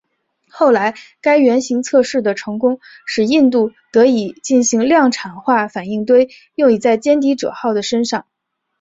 [0.49, 8.25] 后来该原型测试的成功使印度得以进行量产化反应堆以用在歼敌者号的身上。